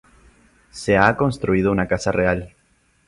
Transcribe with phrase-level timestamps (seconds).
[0.71, 2.55] Se ha construido una casa real.